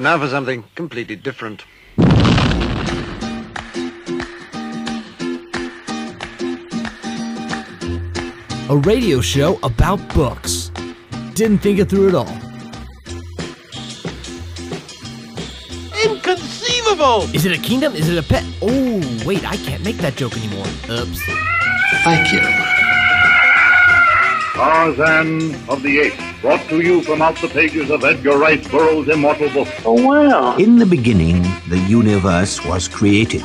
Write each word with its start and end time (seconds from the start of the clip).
And 0.00 0.04
now 0.04 0.18
for 0.18 0.28
something 0.28 0.64
completely 0.76 1.14
different. 1.14 1.66
A 8.70 8.76
radio 8.78 9.20
show 9.20 9.58
about 9.62 9.98
books. 10.14 10.70
Didn't 11.34 11.58
think 11.58 11.80
it 11.80 11.90
through 11.90 12.08
at 12.08 12.14
all. 12.14 12.32
Inconceivable! 16.02 17.24
Is 17.34 17.44
it 17.44 17.52
a 17.52 17.60
kingdom? 17.60 17.94
Is 17.94 18.08
it 18.08 18.16
a 18.16 18.26
pet? 18.26 18.42
Oh, 18.62 19.22
wait, 19.26 19.44
I 19.44 19.58
can't 19.58 19.84
make 19.84 19.98
that 19.98 20.16
joke 20.16 20.34
anymore. 20.34 20.64
Oops. 20.88 21.20
Thank 22.04 22.32
you. 22.32 22.40
Tarzan 24.54 25.54
of 25.68 25.82
the 25.82 26.00
Apes, 26.00 26.29
brought 26.40 26.66
to 26.68 26.80
you 26.80 27.02
from 27.02 27.20
out 27.20 27.36
the 27.40 27.48
pages 27.48 27.90
of 27.90 28.02
Edgar 28.02 28.38
Rice 28.38 28.66
Burroughs' 28.68 29.08
immortal 29.08 29.50
book. 29.50 29.68
Oh, 29.84 30.06
wow. 30.06 30.56
In 30.56 30.76
the 30.76 30.86
beginning, 30.86 31.42
the 31.68 31.78
universe 31.88 32.64
was 32.64 32.88
created. 32.88 33.42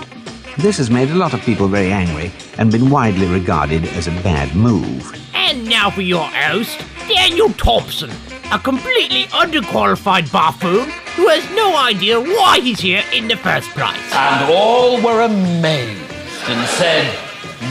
This 0.58 0.78
has 0.78 0.90
made 0.90 1.10
a 1.10 1.16
lot 1.16 1.34
of 1.34 1.42
people 1.42 1.68
very 1.68 1.92
angry 1.92 2.32
and 2.58 2.72
been 2.72 2.90
widely 2.90 3.28
regarded 3.28 3.84
as 3.90 4.08
a 4.08 4.12
bad 4.22 4.56
move. 4.56 5.14
And 5.34 5.68
now 5.68 5.90
for 5.90 6.02
your 6.02 6.24
host, 6.24 6.80
Daniel 7.10 7.50
Thompson, 7.50 8.12
a 8.52 8.60
completely 8.60 9.24
underqualified 9.26 10.32
buffoon 10.32 10.90
who 11.16 11.28
has 11.28 11.50
no 11.52 11.76
idea 11.76 12.20
why 12.20 12.60
he's 12.62 12.80
here 12.80 13.04
in 13.14 13.28
the 13.28 13.36
first 13.36 13.70
place. 13.72 14.00
And 14.14 14.50
all 14.52 15.02
were 15.02 15.22
amazed 15.22 16.00
and 16.48 16.70
said, 16.70 17.14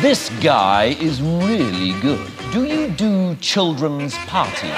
This 0.03 0.29
guy 0.41 0.97
is 1.01 1.23
really 1.23 1.99
good. 2.01 2.34
Do 2.55 2.67
you 2.67 2.89
do 2.91 3.35
children's 3.41 4.17
parties? 4.29 4.71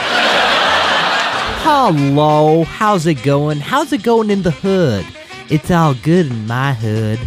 Hello, 1.61 2.65
how's 2.65 3.05
it 3.05 3.23
going? 3.23 3.59
How's 3.59 3.93
it 3.93 4.03
going 4.03 4.31
in 4.31 4.41
the 4.41 4.51
hood? 4.51 5.05
It's 5.51 5.71
all 5.71 5.93
good 5.93 6.29
in 6.29 6.47
my 6.47 6.73
hood. 6.73 7.21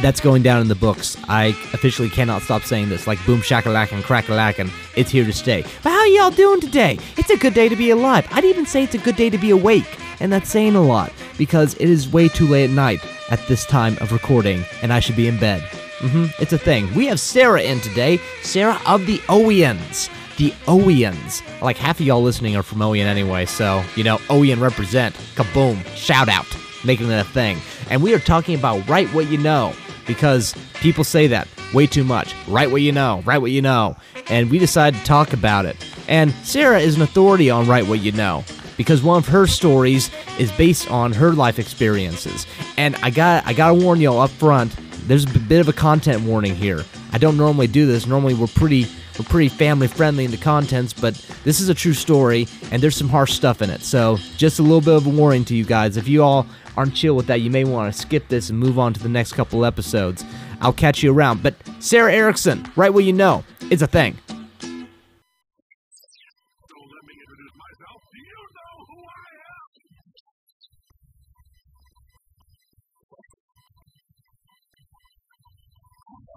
That's 0.00 0.18
going 0.18 0.42
down 0.42 0.62
in 0.62 0.68
the 0.68 0.74
books. 0.74 1.18
I 1.28 1.48
officially 1.74 2.08
cannot 2.08 2.40
stop 2.40 2.62
saying 2.62 2.88
this. 2.88 3.06
Like 3.06 3.18
boom 3.26 3.40
shakalak 3.40 3.92
and 3.92 4.02
crackalack 4.02 4.58
and 4.58 4.72
it's 4.94 5.10
here 5.10 5.26
to 5.26 5.32
stay. 5.34 5.62
But 5.82 5.90
how 5.90 6.06
y'all 6.06 6.30
doing 6.30 6.62
today? 6.62 6.98
It's 7.18 7.28
a 7.28 7.36
good 7.36 7.52
day 7.52 7.68
to 7.68 7.76
be 7.76 7.90
alive. 7.90 8.26
I'd 8.30 8.46
even 8.46 8.64
say 8.64 8.84
it's 8.84 8.94
a 8.94 8.98
good 8.98 9.16
day 9.16 9.28
to 9.28 9.36
be 9.36 9.50
awake. 9.50 9.98
And 10.20 10.32
that's 10.32 10.48
saying 10.48 10.74
a 10.74 10.82
lot 10.82 11.12
because 11.36 11.74
it 11.74 11.90
is 11.90 12.10
way 12.10 12.28
too 12.28 12.46
late 12.46 12.70
at 12.70 12.74
night 12.74 13.04
at 13.30 13.46
this 13.46 13.66
time 13.66 13.98
of 14.00 14.10
recording 14.10 14.64
and 14.80 14.90
I 14.90 15.00
should 15.00 15.16
be 15.16 15.28
in 15.28 15.38
bed. 15.38 15.62
Hmm 16.00 16.26
It's 16.38 16.52
a 16.52 16.58
thing. 16.58 16.92
We 16.94 17.06
have 17.06 17.18
Sarah 17.20 17.62
in 17.62 17.80
today. 17.80 18.20
Sarah 18.42 18.80
of 18.86 19.06
the 19.06 19.18
Owians. 19.28 20.10
The 20.36 20.50
Owians. 20.66 21.42
Like 21.62 21.76
half 21.76 22.00
of 22.00 22.06
y'all 22.06 22.22
listening 22.22 22.56
are 22.56 22.62
from 22.62 22.78
OYAN 22.78 23.06
anyway, 23.06 23.46
so, 23.46 23.82
you 23.94 24.04
know, 24.04 24.18
OYAN 24.28 24.60
represent. 24.60 25.14
Kaboom. 25.34 25.84
Shout 25.94 26.28
out. 26.28 26.46
Making 26.84 27.08
that 27.08 27.26
a 27.26 27.28
thing. 27.28 27.58
And 27.90 28.02
we 28.02 28.14
are 28.14 28.18
talking 28.18 28.54
about 28.54 28.86
Write 28.88 29.08
What 29.08 29.28
You 29.28 29.38
Know 29.38 29.74
because 30.06 30.54
people 30.74 31.04
say 31.04 31.26
that 31.28 31.48
way 31.72 31.86
too 31.86 32.04
much. 32.04 32.34
Write 32.46 32.70
what 32.70 32.82
you 32.82 32.92
know, 32.92 33.22
write 33.24 33.38
what 33.38 33.50
you 33.50 33.62
know. 33.62 33.96
And 34.28 34.50
we 34.50 34.58
decided 34.58 34.98
to 34.98 35.04
talk 35.04 35.32
about 35.32 35.66
it. 35.66 35.76
And 36.08 36.32
Sarah 36.44 36.78
is 36.78 36.96
an 36.96 37.02
authority 37.02 37.50
on 37.50 37.66
Write 37.66 37.86
What 37.86 38.00
You 38.00 38.12
Know 38.12 38.44
because 38.76 39.02
one 39.02 39.18
of 39.18 39.28
her 39.28 39.46
stories 39.46 40.10
is 40.38 40.52
based 40.52 40.90
on 40.90 41.12
her 41.12 41.32
life 41.32 41.58
experiences. 41.58 42.46
And 42.76 42.96
I 42.96 43.10
got 43.10 43.46
I 43.46 43.52
got 43.52 43.68
to 43.68 43.74
warn 43.74 44.00
y'all 44.00 44.20
up 44.20 44.30
front, 44.30 44.74
there's 45.06 45.24
a 45.24 45.38
bit 45.38 45.60
of 45.60 45.68
a 45.68 45.72
content 45.72 46.22
warning 46.22 46.54
here. 46.54 46.84
I 47.12 47.18
don't 47.18 47.36
normally 47.36 47.66
do 47.66 47.86
this. 47.86 48.06
Normally 48.06 48.34
we're 48.34 48.46
pretty 48.48 48.86
we're 49.18 49.24
pretty 49.24 49.48
family 49.48 49.86
friendly 49.86 50.24
in 50.24 50.30
the 50.30 50.36
contents, 50.36 50.92
but 50.92 51.14
this 51.44 51.60
is 51.60 51.68
a 51.68 51.74
true 51.74 51.94
story 51.94 52.46
and 52.70 52.82
there's 52.82 52.96
some 52.96 53.08
harsh 53.08 53.32
stuff 53.32 53.62
in 53.62 53.70
it. 53.70 53.82
So, 53.82 54.18
just 54.36 54.58
a 54.58 54.62
little 54.62 54.80
bit 54.80 54.94
of 54.94 55.06
a 55.06 55.10
warning 55.10 55.44
to 55.46 55.54
you 55.54 55.64
guys. 55.64 55.96
If 55.96 56.06
you 56.08 56.22
all 56.22 56.46
aren't 56.76 56.94
chill 56.94 57.16
with 57.16 57.26
that, 57.28 57.40
you 57.40 57.50
may 57.50 57.64
want 57.64 57.92
to 57.92 57.98
skip 57.98 58.28
this 58.28 58.50
and 58.50 58.58
move 58.58 58.78
on 58.78 58.92
to 58.92 59.00
the 59.00 59.08
next 59.08 59.32
couple 59.32 59.64
episodes. 59.64 60.24
I'll 60.60 60.72
catch 60.72 61.02
you 61.02 61.12
around. 61.12 61.42
But 61.42 61.54
Sarah 61.78 62.12
Erickson, 62.12 62.70
right 62.76 62.92
where 62.92 63.04
you 63.04 63.12
know, 63.12 63.44
it's 63.70 63.82
a 63.82 63.86
thing. 63.86 64.18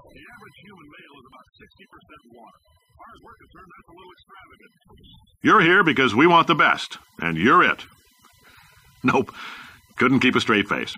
The 0.10 0.24
average 0.36 0.58
human 0.66 0.88
male 0.90 1.16
is 1.22 1.26
about 1.30 1.48
60% 1.62 2.22
water. 2.34 2.60
As 2.60 2.96
far 2.98 3.10
as 3.14 3.20
we're 3.24 3.38
concerned, 3.46 3.70
that's 3.78 3.90
a 3.90 3.96
little 3.96 4.14
extravagant. 4.18 4.72
You're 5.42 5.62
here 5.62 5.84
because 5.84 6.16
we 6.16 6.28
want 6.28 6.48
the 6.48 6.56
best, 6.56 6.98
and 7.22 7.38
you're 7.38 7.64
it. 7.64 7.86
Nope. 9.04 9.32
Couldn't 9.98 10.20
keep 10.20 10.36
a 10.36 10.42
straight 10.42 10.68
face. 10.68 10.96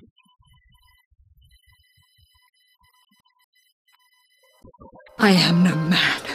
I 5.19 5.31
am 5.31 5.63
no 5.63 5.75
man. 5.75 6.30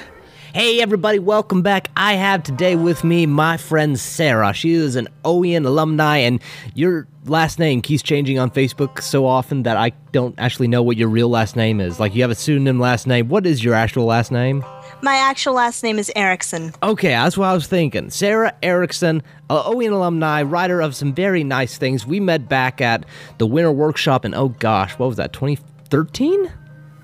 Hey 0.56 0.80
everybody, 0.80 1.18
welcome 1.18 1.60
back. 1.60 1.90
I 1.98 2.14
have 2.14 2.42
today 2.42 2.76
with 2.76 3.04
me 3.04 3.26
my 3.26 3.58
friend 3.58 4.00
Sarah. 4.00 4.54
She 4.54 4.72
is 4.72 4.96
an 4.96 5.06
OYAN 5.22 5.66
alumni, 5.66 6.16
and 6.16 6.42
your 6.72 7.06
last 7.26 7.58
name 7.58 7.82
keeps 7.82 8.02
changing 8.02 8.38
on 8.38 8.50
Facebook 8.50 9.02
so 9.02 9.26
often 9.26 9.64
that 9.64 9.76
I 9.76 9.90
don't 10.12 10.34
actually 10.38 10.68
know 10.68 10.82
what 10.82 10.96
your 10.96 11.10
real 11.10 11.28
last 11.28 11.56
name 11.56 11.78
is. 11.78 12.00
Like 12.00 12.14
you 12.14 12.22
have 12.22 12.30
a 12.30 12.34
pseudonym 12.34 12.80
last 12.80 13.06
name. 13.06 13.28
What 13.28 13.44
is 13.44 13.62
your 13.62 13.74
actual 13.74 14.06
last 14.06 14.32
name? 14.32 14.64
My 15.02 15.16
actual 15.16 15.52
last 15.52 15.82
name 15.82 15.98
is 15.98 16.10
Erickson. 16.16 16.72
Okay, 16.82 17.10
that's 17.10 17.36
what 17.36 17.50
I 17.50 17.52
was 17.52 17.66
thinking. 17.66 18.08
Sarah 18.08 18.54
Erickson, 18.62 19.22
OYAN 19.50 19.92
alumni, 19.92 20.40
writer 20.40 20.80
of 20.80 20.96
some 20.96 21.12
very 21.12 21.44
nice 21.44 21.76
things. 21.76 22.06
We 22.06 22.18
met 22.18 22.48
back 22.48 22.80
at 22.80 23.04
the 23.36 23.46
Winter 23.46 23.72
Workshop 23.72 24.24
in 24.24 24.32
oh 24.32 24.48
gosh, 24.48 24.98
what 24.98 25.08
was 25.08 25.18
that? 25.18 25.34
2013? 25.34 26.46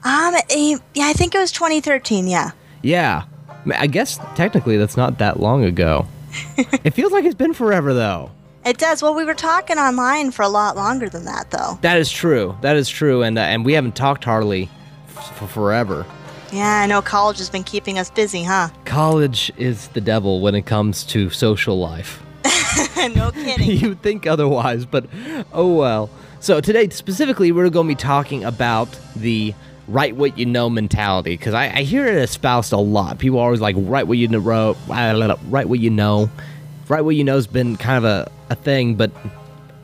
Um, 0.04 0.34
eh, 0.48 0.78
yeah, 0.94 1.04
I 1.04 1.12
think 1.12 1.34
it 1.34 1.38
was 1.38 1.52
2013. 1.52 2.28
Yeah. 2.28 2.52
Yeah. 2.80 3.24
I 3.66 3.86
guess 3.86 4.18
technically 4.34 4.76
that's 4.76 4.96
not 4.96 5.18
that 5.18 5.40
long 5.40 5.64
ago. 5.64 6.06
it 6.56 6.94
feels 6.94 7.12
like 7.12 7.24
it's 7.24 7.34
been 7.34 7.54
forever 7.54 7.94
though. 7.94 8.30
It 8.64 8.78
does. 8.78 9.02
Well, 9.02 9.14
we 9.14 9.24
were 9.24 9.34
talking 9.34 9.78
online 9.78 10.30
for 10.30 10.42
a 10.42 10.48
lot 10.48 10.76
longer 10.76 11.08
than 11.08 11.24
that, 11.24 11.50
though. 11.50 11.78
That 11.82 11.98
is 11.98 12.10
true. 12.10 12.56
That 12.60 12.76
is 12.76 12.88
true, 12.88 13.22
and 13.22 13.36
uh, 13.36 13.42
and 13.42 13.64
we 13.64 13.72
haven't 13.72 13.96
talked 13.96 14.24
hardly 14.24 14.70
f- 15.08 15.36
for 15.36 15.48
forever. 15.48 16.06
Yeah, 16.52 16.80
I 16.82 16.86
know 16.86 17.02
college 17.02 17.38
has 17.38 17.50
been 17.50 17.64
keeping 17.64 17.98
us 17.98 18.10
busy, 18.10 18.44
huh? 18.44 18.68
College 18.84 19.50
is 19.56 19.88
the 19.88 20.00
devil 20.00 20.40
when 20.40 20.54
it 20.54 20.62
comes 20.62 21.02
to 21.06 21.30
social 21.30 21.78
life. 21.80 22.22
no 23.16 23.32
kidding. 23.32 23.70
You'd 23.78 24.02
think 24.02 24.26
otherwise, 24.26 24.84
but 24.86 25.06
oh 25.52 25.74
well. 25.74 26.08
So 26.38 26.60
today 26.60 26.88
specifically, 26.90 27.50
we're 27.50 27.68
going 27.70 27.88
to 27.88 27.94
be 27.94 27.98
talking 27.98 28.44
about 28.44 28.88
the 29.16 29.54
write 29.92 30.16
what 30.16 30.38
you 30.38 30.46
know 30.46 30.70
mentality 30.70 31.36
because 31.36 31.54
I, 31.54 31.66
I 31.68 31.82
hear 31.82 32.06
it 32.06 32.16
espoused 32.16 32.72
a 32.72 32.78
lot. 32.78 33.18
People 33.18 33.38
are 33.38 33.44
always 33.44 33.60
like 33.60 33.76
write 33.78 34.06
what 34.06 34.18
you 34.18 34.28
know, 34.28 34.38
write 34.88 35.68
what 35.68 35.78
you 35.78 35.90
know. 35.90 36.30
Write 36.88 37.02
what 37.02 37.14
you 37.14 37.24
know 37.24 37.36
has 37.36 37.46
been 37.46 37.76
kind 37.76 37.98
of 37.98 38.04
a, 38.04 38.30
a 38.50 38.54
thing, 38.54 38.96
but 38.96 39.10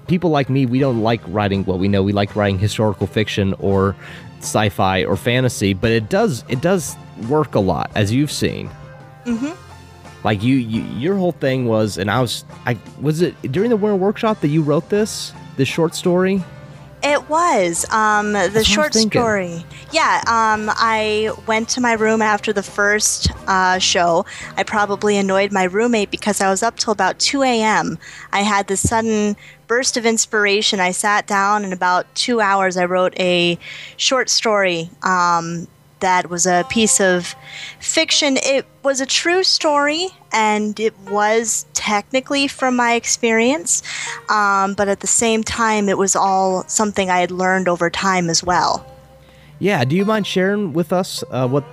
people 0.08 0.30
like 0.30 0.50
me, 0.50 0.66
we 0.66 0.78
don't 0.78 1.02
like 1.02 1.20
writing 1.28 1.64
what 1.64 1.78
we 1.78 1.88
know. 1.88 2.02
We 2.02 2.12
like 2.12 2.34
writing 2.34 2.58
historical 2.58 3.06
fiction 3.06 3.54
or 3.60 3.94
sci-fi 4.40 5.04
or 5.04 5.16
fantasy, 5.16 5.74
but 5.74 5.90
it 5.90 6.08
does 6.08 6.44
it 6.48 6.60
does 6.60 6.96
work 7.28 7.54
a 7.54 7.60
lot 7.60 7.90
as 7.94 8.12
you've 8.12 8.32
seen. 8.32 8.68
Mm-hmm. 9.24 9.52
Like 10.24 10.42
you, 10.42 10.56
you 10.56 10.82
your 10.98 11.16
whole 11.16 11.32
thing 11.32 11.66
was, 11.66 11.98
and 11.98 12.10
I 12.10 12.20
was, 12.20 12.44
I 12.66 12.76
was 13.00 13.22
it 13.22 13.40
during 13.52 13.70
the 13.70 13.76
Winter 13.76 13.96
Workshop 13.96 14.40
that 14.40 14.48
you 14.48 14.62
wrote 14.62 14.88
this 14.88 15.32
this 15.56 15.68
short 15.68 15.94
story. 15.94 16.42
It 17.02 17.28
was 17.28 17.84
um, 17.90 18.32
the 18.32 18.38
what 18.38 18.50
I 18.50 18.58
was 18.58 18.66
short 18.66 18.94
story. 18.94 19.64
Yeah, 19.92 20.18
um, 20.26 20.68
I 20.74 21.30
went 21.46 21.68
to 21.70 21.80
my 21.80 21.92
room 21.92 22.20
after 22.20 22.52
the 22.52 22.62
first 22.62 23.30
uh, 23.46 23.78
show. 23.78 24.26
I 24.56 24.64
probably 24.64 25.16
annoyed 25.16 25.52
my 25.52 25.64
roommate 25.64 26.10
because 26.10 26.40
I 26.40 26.50
was 26.50 26.62
up 26.62 26.76
till 26.76 26.92
about 26.92 27.18
2 27.18 27.42
a.m. 27.42 27.98
I 28.32 28.40
had 28.40 28.66
this 28.66 28.86
sudden 28.86 29.36
burst 29.68 29.96
of 29.96 30.06
inspiration. 30.06 30.80
I 30.80 30.90
sat 30.90 31.26
down, 31.26 31.64
in 31.64 31.72
about 31.72 32.12
two 32.14 32.40
hours, 32.40 32.76
I 32.76 32.84
wrote 32.86 33.18
a 33.20 33.58
short 33.96 34.28
story 34.28 34.90
um, 35.02 35.68
that 36.00 36.30
was 36.30 36.46
a 36.46 36.64
piece 36.68 37.00
of 37.00 37.34
fiction. 37.80 38.36
It 38.38 38.66
was 38.82 39.00
a 39.00 39.06
true 39.06 39.42
story, 39.42 40.08
and 40.32 40.78
it 40.78 40.98
was 41.10 41.66
technically 41.74 42.48
from 42.48 42.76
my 42.76 42.94
experience, 42.94 43.82
um, 44.28 44.74
but 44.74 44.88
at 44.88 45.00
the 45.00 45.06
same 45.06 45.42
time, 45.42 45.88
it 45.88 45.98
was 45.98 46.14
all 46.16 46.64
something 46.68 47.10
I 47.10 47.20
had 47.20 47.30
learned 47.30 47.68
over 47.68 47.90
time 47.90 48.30
as 48.30 48.42
well. 48.42 48.86
Yeah. 49.58 49.84
Do 49.84 49.96
you 49.96 50.04
mind 50.04 50.26
sharing 50.26 50.72
with 50.72 50.92
us 50.92 51.24
uh, 51.30 51.48
what? 51.48 51.64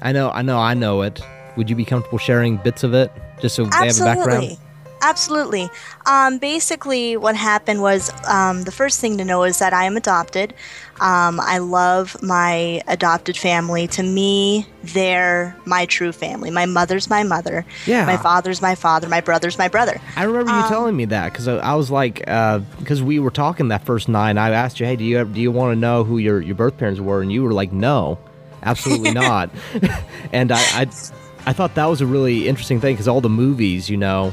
I 0.00 0.12
know, 0.12 0.30
I 0.30 0.42
know, 0.42 0.58
I 0.58 0.74
know 0.74 1.02
it. 1.02 1.20
Would 1.56 1.70
you 1.70 1.76
be 1.76 1.84
comfortable 1.84 2.18
sharing 2.18 2.56
bits 2.58 2.82
of 2.82 2.94
it 2.94 3.12
just 3.40 3.54
so 3.54 3.64
they 3.64 3.86
have 3.86 4.00
a 4.00 4.04
background? 4.04 4.58
Absolutely. 5.04 5.68
Um, 6.06 6.38
basically, 6.38 7.16
what 7.16 7.36
happened 7.36 7.82
was 7.82 8.10
um, 8.26 8.62
the 8.62 8.72
first 8.72 9.00
thing 9.00 9.18
to 9.18 9.24
know 9.24 9.44
is 9.44 9.58
that 9.58 9.74
I 9.74 9.84
am 9.84 9.96
adopted. 9.98 10.54
Um, 11.00 11.40
I 11.40 11.58
love 11.58 12.16
my 12.22 12.80
adopted 12.86 13.36
family. 13.36 13.86
To 13.88 14.02
me, 14.02 14.66
they're 14.82 15.56
my 15.66 15.84
true 15.86 16.12
family. 16.12 16.50
My 16.50 16.64
mother's 16.66 17.10
my 17.10 17.22
mother. 17.22 17.66
Yeah. 17.86 18.06
My 18.06 18.16
father's 18.16 18.62
my 18.62 18.74
father. 18.74 19.08
My 19.08 19.20
brother's 19.20 19.58
my 19.58 19.68
brother. 19.68 20.00
I 20.16 20.22
remember 20.22 20.52
you 20.52 20.58
Um, 20.58 20.68
telling 20.68 20.96
me 20.96 21.04
that 21.06 21.32
because 21.32 21.48
I, 21.48 21.56
I 21.56 21.74
was 21.74 21.90
like, 21.90 22.20
because 22.20 23.02
we 23.02 23.18
were 23.18 23.30
talking 23.30 23.68
that 23.68 23.84
first 23.84 24.08
night, 24.08 24.38
I 24.38 24.50
asked 24.50 24.80
you, 24.80 24.86
hey, 24.86 24.96
do 24.96 25.04
you 25.04 25.24
do 25.24 25.40
you 25.40 25.52
want 25.52 25.74
to 25.74 25.78
know 25.78 26.04
who 26.04 26.18
your, 26.18 26.40
your 26.40 26.54
birth 26.54 26.78
parents 26.78 27.00
were? 27.00 27.20
And 27.20 27.30
you 27.30 27.42
were 27.42 27.52
like, 27.52 27.72
no, 27.72 28.18
absolutely 28.62 29.12
not. 29.26 29.50
and 30.32 30.50
I, 30.50 30.60
I 30.60 30.86
I 31.46 31.52
thought 31.52 31.74
that 31.74 31.86
was 31.86 32.00
a 32.00 32.06
really 32.06 32.48
interesting 32.48 32.80
thing 32.80 32.94
because 32.94 33.08
all 33.08 33.20
the 33.20 33.28
movies, 33.28 33.90
you 33.90 33.98
know, 33.98 34.32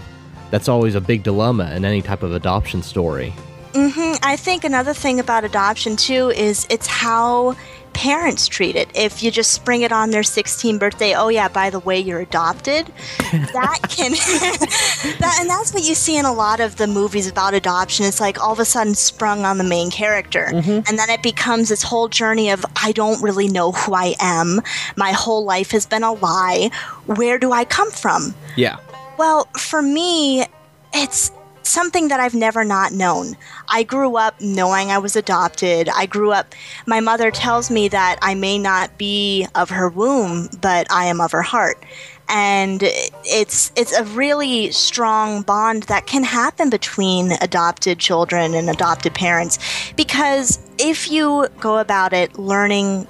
that's 0.52 0.68
always 0.70 0.96
a 0.96 1.02
big 1.02 1.24
dilemma 1.24 1.74
in 1.76 1.86
any 1.86 2.02
type 2.02 2.24
of 2.24 2.34
adoption 2.34 2.84
story. 2.84 3.34
hmm 3.74 4.14
I 4.22 4.36
think 4.36 4.64
another 4.64 4.94
thing 4.94 5.20
about 5.20 5.44
adoption 5.44 5.96
too 5.96 6.30
is 6.32 6.68
it's 6.70 6.88
how 6.88 7.56
parents 7.94 8.48
treat 8.48 8.76
it. 8.76 8.90
If 8.96 9.22
you 9.22 9.32
just 9.32 9.52
spring 9.52 9.82
it 9.82 9.92
on 9.92 10.12
their 10.12 10.22
16th 10.22 10.80
birthday, 10.80 11.14
oh 11.14 11.28
yeah, 11.28 11.48
by 11.50 11.70
the 11.70 11.80
way, 11.80 12.00
you're 12.00 12.22
adopted. 12.22 12.88
that 13.18 13.80
can, 13.90 14.12
that, 15.20 15.38
and 15.40 15.50
that's 15.50 15.74
what 15.74 15.84
you 15.84 15.94
see 15.96 16.18
in 16.18 16.26
a 16.26 16.32
lot 16.34 16.60
of 16.60 16.78
the 16.78 16.88
movies 16.88 17.28
about 17.28 17.54
adoption. 17.54 18.06
It's 18.06 18.22
like 18.22 18.42
all 18.42 18.54
of 18.54 18.60
a 18.60 18.66
sudden 18.66 18.96
sprung 18.96 19.46
on 19.46 19.58
the 19.58 19.64
main 19.64 19.92
character, 19.92 20.46
and 20.54 20.86
then 20.86 21.10
it 21.10 21.22
becomes 21.22 21.70
this 21.70 21.84
whole 21.84 22.08
journey 22.08 22.50
of 22.50 22.66
I 22.82 22.92
don't 22.92 23.22
really 23.22 23.48
know 23.48 23.72
who 23.74 23.94
I 23.94 24.16
am. 24.20 24.62
My 24.96 25.12
whole 25.12 25.44
life 25.44 25.72
has 25.72 25.86
been 25.86 26.04
a 26.04 26.14
lie. 26.14 26.72
Where 27.06 27.38
do 27.38 27.52
I 27.52 27.66
come 27.66 27.92
from? 27.92 28.34
Yeah. 28.56 28.78
Well, 29.22 29.48
for 29.56 29.84
me, 29.84 30.48
it's 30.96 31.32
something 31.62 32.08
that 32.08 32.20
I've 32.20 32.34
never 32.34 32.64
not 32.64 32.92
known. 32.92 33.38
I 33.68 33.84
grew 33.84 34.18
up 34.18 34.42
knowing 34.42 34.90
I 34.90 34.98
was 34.98 35.16
adopted. 35.16 35.90
I 35.90 36.08
grew 36.08 36.32
up, 36.32 36.56
my 36.88 37.02
mother 37.02 37.30
tells 37.30 37.70
me 37.70 37.88
that 37.90 38.18
I 38.24 38.34
may 38.34 38.58
not 38.58 38.98
be 38.98 39.46
of 39.54 39.70
her 39.70 39.90
womb, 39.90 40.50
but 40.60 40.88
I 40.90 41.06
am 41.06 41.22
of 41.22 41.32
her 41.34 41.44
heart. 41.44 41.86
And 42.30 42.82
it's 42.82 43.72
it's 43.76 43.94
a 43.94 44.06
really 44.06 44.72
strong 44.72 45.44
bond 45.44 45.84
that 45.84 46.08
can 46.08 46.24
happen 46.24 46.72
between 46.72 47.34
adopted 47.42 48.00
children 48.00 48.56
and 48.56 48.72
adopted 48.72 49.14
parents 49.14 49.60
because 49.96 50.58
if 50.80 51.12
you 51.12 51.48
go 51.60 51.78
about 51.78 52.12
it 52.12 52.40
learning 52.40 53.06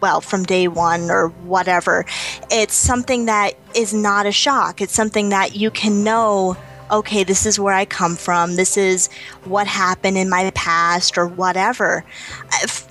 well 0.00 0.20
from 0.20 0.44
day 0.44 0.68
one 0.68 1.10
or 1.10 1.28
whatever. 1.44 2.04
It's 2.50 2.74
something 2.74 3.26
that 3.26 3.54
is 3.74 3.92
not 3.94 4.26
a 4.26 4.32
shock. 4.32 4.80
It's 4.80 4.94
something 4.94 5.28
that 5.30 5.56
you 5.56 5.70
can 5.70 6.02
know 6.04 6.56
okay 6.92 7.22
this 7.22 7.46
is 7.46 7.60
where 7.60 7.74
i 7.74 7.84
come 7.84 8.16
from. 8.16 8.56
This 8.56 8.76
is 8.76 9.08
what 9.44 9.68
happened 9.68 10.18
in 10.18 10.28
my 10.28 10.50
past 10.56 11.16
or 11.16 11.28
whatever. 11.28 12.04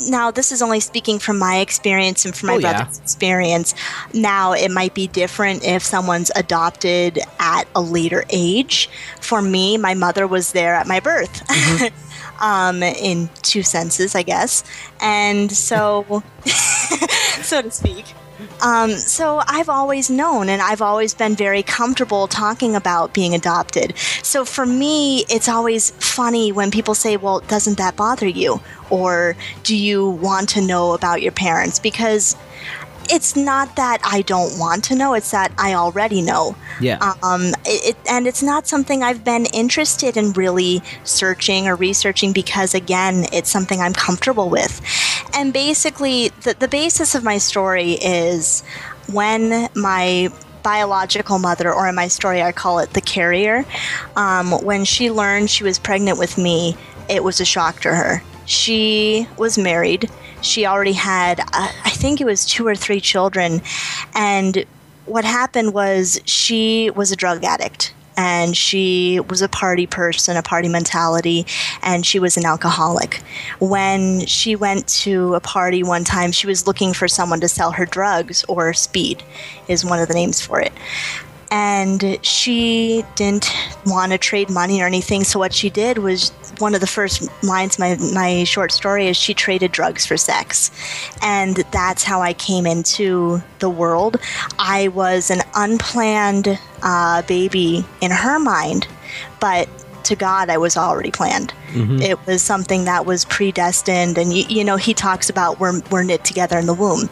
Now 0.07 0.31
this 0.31 0.53
is 0.53 0.61
only 0.61 0.79
speaking 0.79 1.19
from 1.19 1.37
my 1.37 1.57
experience 1.57 2.23
and 2.23 2.33
from 2.33 2.47
my 2.47 2.53
Oh, 2.53 2.57
yeah. 2.59 2.77
brother's 2.83 2.99
experience. 2.99 3.75
Now 4.13 4.53
it 4.53 4.71
might 4.71 4.93
be 4.93 5.07
different 5.07 5.65
if 5.65 5.83
someone's 5.83 6.31
adopted 6.37 7.19
at 7.39 7.65
a 7.75 7.81
later 7.81 8.23
age. 8.29 8.89
For 9.19 9.41
me 9.41 9.75
my 9.77 9.95
mother 9.95 10.27
was 10.27 10.53
there 10.53 10.75
at 10.75 10.87
my 10.87 10.99
birth. 11.01 11.43
Um, 12.41 12.83
in 12.83 13.29
two 13.41 13.63
senses, 13.63 14.15
I 14.15 14.23
guess. 14.23 14.63
And 15.01 15.51
so, 15.51 16.23
so 17.41 17.61
to 17.61 17.71
speak. 17.71 18.05
Um, 18.61 18.91
so 18.91 19.41
I've 19.47 19.69
always 19.69 20.09
known 20.09 20.49
and 20.49 20.61
I've 20.61 20.81
always 20.81 21.13
been 21.13 21.35
very 21.35 21.63
comfortable 21.63 22.27
talking 22.27 22.75
about 22.75 23.13
being 23.13 23.33
adopted. 23.35 23.97
So 24.23 24.45
for 24.45 24.65
me, 24.65 25.25
it's 25.29 25.49
always 25.49 25.91
funny 25.91 26.51
when 26.51 26.71
people 26.71 26.95
say, 26.95 27.17
well, 27.17 27.39
doesn't 27.41 27.77
that 27.77 27.95
bother 27.95 28.27
you? 28.27 28.61
Or 28.89 29.35
do 29.63 29.75
you 29.75 30.09
want 30.09 30.49
to 30.49 30.61
know 30.61 30.93
about 30.93 31.21
your 31.21 31.31
parents? 31.31 31.79
Because 31.79 32.35
it's 33.09 33.35
not 33.35 33.75
that 33.75 33.99
I 34.03 34.21
don't 34.21 34.57
want 34.59 34.83
to 34.85 34.95
know, 34.95 35.13
it's 35.13 35.31
that 35.31 35.51
I 35.57 35.73
already 35.73 36.21
know. 36.21 36.55
Yeah. 36.79 37.15
Um, 37.23 37.47
it, 37.65 37.95
it, 37.95 37.97
and 38.09 38.27
it's 38.27 38.43
not 38.43 38.67
something 38.67 39.03
I've 39.03 39.23
been 39.23 39.45
interested 39.47 40.15
in 40.15 40.31
really 40.33 40.81
searching 41.03 41.67
or 41.67 41.75
researching 41.75 42.33
because, 42.33 42.73
again, 42.73 43.25
it's 43.33 43.49
something 43.49 43.81
I'm 43.81 43.93
comfortable 43.93 44.49
with. 44.49 44.79
And 45.33 45.53
basically, 45.53 46.29
the, 46.43 46.55
the 46.57 46.67
basis 46.67 47.15
of 47.15 47.23
my 47.23 47.37
story 47.37 47.93
is 47.93 48.61
when 49.11 49.69
my 49.75 50.29
biological 50.63 51.39
mother, 51.39 51.73
or 51.73 51.87
in 51.87 51.95
my 51.95 52.07
story, 52.07 52.41
I 52.41 52.51
call 52.51 52.79
it 52.79 52.91
the 52.93 53.01
carrier, 53.01 53.65
um, 54.15 54.51
when 54.63 54.85
she 54.85 55.09
learned 55.11 55.49
she 55.49 55.63
was 55.63 55.79
pregnant 55.79 56.19
with 56.19 56.37
me, 56.37 56.75
it 57.09 57.23
was 57.23 57.39
a 57.39 57.45
shock 57.45 57.79
to 57.81 57.95
her. 57.95 58.21
She 58.45 59.27
was 59.37 59.57
married. 59.57 60.09
She 60.41 60.65
already 60.65 60.93
had, 60.93 61.39
uh, 61.39 61.71
I 61.85 61.89
think 61.91 62.19
it 62.19 62.25
was 62.25 62.45
two 62.45 62.65
or 62.67 62.75
three 62.75 62.99
children. 62.99 63.61
And 64.15 64.65
what 65.05 65.25
happened 65.25 65.73
was 65.73 66.21
she 66.25 66.89
was 66.91 67.11
a 67.11 67.15
drug 67.15 67.43
addict 67.43 67.93
and 68.19 68.57
she 68.57 69.21
was 69.29 69.41
a 69.41 69.47
party 69.47 69.87
person, 69.87 70.35
a 70.35 70.43
party 70.43 70.67
mentality, 70.67 71.45
and 71.81 72.05
she 72.05 72.19
was 72.19 72.35
an 72.35 72.45
alcoholic. 72.45 73.21
When 73.59 74.25
she 74.25 74.57
went 74.57 74.89
to 75.05 75.35
a 75.35 75.39
party 75.39 75.83
one 75.83 76.03
time, 76.03 76.33
she 76.33 76.45
was 76.45 76.67
looking 76.67 76.91
for 76.91 77.07
someone 77.07 77.39
to 77.39 77.47
sell 77.47 77.71
her 77.71 77.85
drugs, 77.85 78.43
or 78.49 78.73
speed 78.73 79.23
is 79.69 79.85
one 79.85 79.99
of 79.99 80.09
the 80.09 80.13
names 80.13 80.41
for 80.41 80.59
it. 80.59 80.73
And 81.49 82.19
she 82.21 83.05
didn't 83.15 83.49
want 83.85 84.11
to 84.11 84.17
trade 84.17 84.49
money 84.49 84.81
or 84.81 84.85
anything, 84.85 85.23
so 85.23 85.39
what 85.39 85.53
she 85.53 85.69
did 85.69 85.99
was 85.99 86.33
one 86.59 86.75
of 86.75 86.81
the 86.81 86.87
first 86.87 87.27
lines 87.43 87.79
my 87.79 87.95
my 88.13 88.43
short 88.43 88.71
story 88.71 89.07
is 89.07 89.17
she 89.17 89.33
traded 89.33 89.71
drugs 89.71 90.05
for 90.05 90.17
sex. 90.17 90.71
And 91.21 91.57
that's 91.71 92.03
how 92.03 92.21
i 92.21 92.33
came 92.33 92.65
into 92.65 93.41
the 93.59 93.69
world. 93.69 94.17
I 94.57 94.89
was 94.89 95.29
an 95.29 95.41
unplanned 95.55 96.59
uh, 96.81 97.21
baby 97.23 97.85
in 98.01 98.11
her 98.11 98.39
mind 98.39 98.87
but 99.39 99.67
to 100.01 100.15
god 100.15 100.49
i 100.49 100.57
was 100.57 100.77
already 100.77 101.11
planned. 101.11 101.53
It 102.01 102.25
was 102.25 102.41
something 102.41 102.85
that 102.85 103.05
was 103.05 103.25
predestined 103.25 104.17
and 104.17 104.33
you, 104.33 104.45
you 104.49 104.63
know 104.63 104.77
he 104.77 104.93
talks 104.93 105.29
about 105.29 105.59
we're, 105.59 105.81
we're 105.91 106.03
knit 106.03 106.23
together 106.23 106.57
in 106.57 106.65
the 106.65 106.73
womb. 106.73 107.09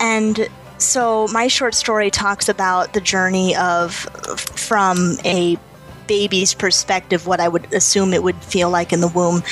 And 0.00 0.48
so 0.78 1.26
my 1.28 1.48
short 1.48 1.74
story 1.74 2.10
talks 2.10 2.48
about 2.48 2.92
the 2.92 3.00
journey 3.00 3.56
of 3.56 3.94
from 3.94 5.18
a 5.24 5.56
baby's 6.06 6.54
perspective, 6.54 7.26
what 7.26 7.40
I 7.40 7.48
would 7.48 7.72
assume 7.72 8.12
it 8.12 8.22
would 8.22 8.36
feel 8.36 8.70
like 8.70 8.92
in 8.92 9.00
the 9.00 9.08
womb, 9.08 9.42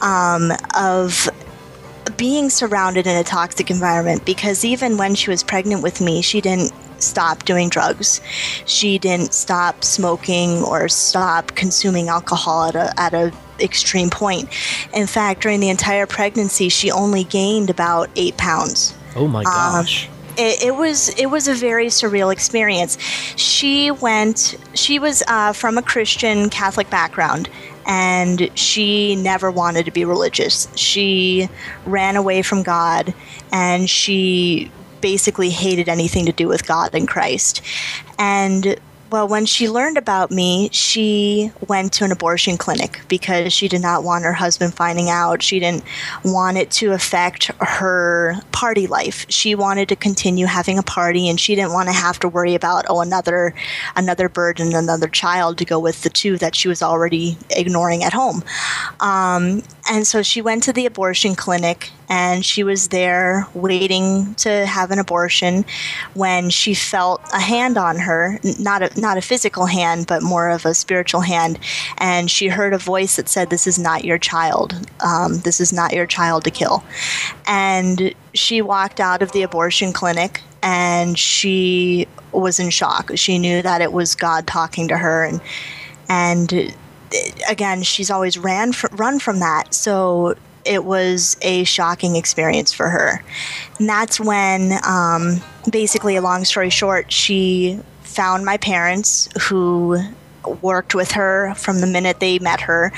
um, 0.00 0.52
of 0.76 1.28
being 2.16 2.50
surrounded 2.50 3.06
in 3.06 3.16
a 3.16 3.24
toxic 3.24 3.70
environment. 3.70 4.24
Because 4.24 4.64
even 4.64 4.96
when 4.96 5.14
she 5.14 5.30
was 5.30 5.42
pregnant 5.42 5.82
with 5.82 6.00
me, 6.00 6.22
she 6.22 6.40
didn't 6.40 6.72
stop 6.98 7.44
doing 7.44 7.68
drugs. 7.68 8.20
She 8.64 8.98
didn't 8.98 9.32
stop 9.32 9.84
smoking 9.84 10.62
or 10.62 10.88
stop 10.88 11.54
consuming 11.54 12.08
alcohol 12.08 12.64
at 12.64 12.74
a 12.74 13.00
at 13.00 13.14
a 13.14 13.32
extreme 13.60 14.10
point. 14.10 14.48
In 14.94 15.06
fact, 15.06 15.42
during 15.42 15.60
the 15.60 15.68
entire 15.68 16.06
pregnancy, 16.06 16.68
she 16.68 16.90
only 16.90 17.24
gained 17.24 17.70
about 17.70 18.08
eight 18.16 18.36
pounds 18.36 18.94
Oh 19.18 19.26
my 19.26 19.42
gosh. 19.42 20.08
It, 20.38 20.62
it 20.62 20.74
was 20.76 21.08
it 21.10 21.26
was 21.26 21.48
a 21.48 21.54
very 21.54 21.86
surreal 21.86 22.32
experience. 22.32 22.96
She 23.36 23.90
went. 23.90 24.56
She 24.74 24.98
was 24.98 25.22
uh, 25.26 25.52
from 25.52 25.76
a 25.76 25.82
Christian 25.82 26.48
Catholic 26.48 26.88
background, 26.88 27.50
and 27.86 28.48
she 28.56 29.16
never 29.16 29.50
wanted 29.50 29.84
to 29.86 29.90
be 29.90 30.04
religious. 30.04 30.68
She 30.76 31.48
ran 31.84 32.16
away 32.16 32.42
from 32.42 32.62
God, 32.62 33.12
and 33.52 33.90
she 33.90 34.70
basically 35.00 35.50
hated 35.50 35.88
anything 35.88 36.26
to 36.26 36.32
do 36.32 36.48
with 36.48 36.66
God 36.66 36.94
and 36.94 37.06
Christ. 37.06 37.60
And 38.18 38.78
well, 39.10 39.26
when 39.26 39.46
she 39.46 39.68
learned 39.68 39.96
about 39.96 40.30
me, 40.30 40.68
she 40.72 41.50
went 41.66 41.92
to 41.94 42.04
an 42.04 42.12
abortion 42.12 42.58
clinic 42.58 43.00
because 43.08 43.52
she 43.52 43.68
did 43.68 43.80
not 43.80 44.04
want 44.04 44.24
her 44.24 44.34
husband 44.34 44.74
finding 44.74 45.08
out. 45.08 45.42
She 45.42 45.58
didn't 45.58 45.84
want 46.24 46.58
it 46.58 46.70
to 46.72 46.92
affect 46.92 47.46
her 47.60 48.36
party 48.52 48.86
life. 48.86 49.24
She 49.28 49.54
wanted 49.54 49.88
to 49.88 49.96
continue 49.96 50.46
having 50.46 50.78
a 50.78 50.82
party 50.82 51.28
and 51.28 51.40
she 51.40 51.54
didn't 51.54 51.72
want 51.72 51.88
to 51.88 51.94
have 51.94 52.18
to 52.20 52.28
worry 52.28 52.54
about 52.54 52.84
oh 52.88 53.00
another 53.00 53.54
another 53.96 54.28
burden, 54.28 54.74
another 54.74 55.08
child 55.08 55.58
to 55.58 55.64
go 55.64 55.78
with 55.78 56.02
the 56.02 56.10
two 56.10 56.36
that 56.38 56.54
she 56.54 56.68
was 56.68 56.82
already 56.82 57.38
ignoring 57.50 58.04
at 58.04 58.12
home. 58.12 58.44
Um, 59.00 59.62
and 59.90 60.06
so 60.06 60.22
she 60.22 60.42
went 60.42 60.62
to 60.64 60.72
the 60.72 60.86
abortion 60.86 61.34
clinic 61.34 61.90
and 62.08 62.44
she 62.44 62.64
was 62.64 62.88
there 62.88 63.46
waiting 63.54 64.34
to 64.36 64.66
have 64.66 64.90
an 64.90 64.98
abortion 64.98 65.64
when 66.14 66.50
she 66.50 66.74
felt 66.74 67.20
a 67.32 67.40
hand 67.40 67.76
on 67.76 67.98
her, 67.98 68.38
not 68.58 68.82
a 68.82 69.00
not 69.00 69.18
a 69.18 69.22
physical 69.22 69.66
hand, 69.66 70.06
but 70.06 70.22
more 70.22 70.48
of 70.48 70.64
a 70.64 70.74
spiritual 70.74 71.20
hand, 71.20 71.58
and 71.98 72.30
she 72.30 72.48
heard 72.48 72.72
a 72.72 72.78
voice 72.78 73.16
that 73.16 73.28
said, 73.28 73.50
"This 73.50 73.66
is 73.66 73.78
not 73.78 74.04
your 74.04 74.18
child. 74.18 74.74
Um, 75.00 75.40
this 75.40 75.60
is 75.60 75.72
not 75.72 75.92
your 75.92 76.06
child 76.06 76.44
to 76.44 76.50
kill." 76.50 76.82
And 77.46 78.14
she 78.34 78.62
walked 78.62 79.00
out 79.00 79.22
of 79.22 79.32
the 79.32 79.42
abortion 79.42 79.92
clinic 79.92 80.42
and 80.62 81.18
she 81.18 82.06
was 82.32 82.58
in 82.58 82.70
shock. 82.70 83.10
She 83.14 83.38
knew 83.38 83.62
that 83.62 83.80
it 83.80 83.92
was 83.92 84.14
God 84.14 84.46
talking 84.46 84.88
to 84.88 84.96
her 84.98 85.24
and 85.24 85.40
and 86.08 86.52
uh, 86.52 87.18
again, 87.48 87.82
she's 87.82 88.10
always 88.10 88.38
ran 88.38 88.72
fr- 88.72 88.88
run 88.92 89.18
from 89.18 89.40
that. 89.40 89.74
So 89.74 90.36
it 90.68 90.84
was 90.84 91.36
a 91.42 91.64
shocking 91.64 92.16
experience 92.16 92.72
for 92.72 92.88
her. 92.88 93.24
And 93.78 93.88
that's 93.88 94.20
when, 94.20 94.78
um, 94.86 95.40
basically, 95.70 96.16
a 96.16 96.22
long 96.22 96.44
story 96.44 96.70
short, 96.70 97.10
she 97.10 97.80
found 98.02 98.44
my 98.44 98.56
parents 98.58 99.28
who 99.48 99.98
worked 100.62 100.94
with 100.94 101.12
her 101.12 101.54
from 101.56 101.80
the 101.80 101.86
minute 101.86 102.20
they 102.20 102.38
met 102.38 102.60
her, 102.60 102.92